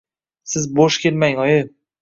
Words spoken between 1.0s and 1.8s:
kelmang, oyi